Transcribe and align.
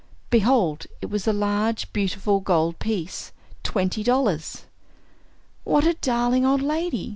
Behold, 0.31 0.87
it 0.99 1.11
was 1.11 1.27
a 1.27 1.31
large, 1.31 1.93
beautiful 1.93 2.39
gold 2.39 2.79
piece, 2.79 3.31
twenty 3.61 4.01
dollars! 4.01 4.65
"What 5.63 5.85
a 5.85 5.93
darling 5.93 6.43
old 6.43 6.63
lady!" 6.63 7.09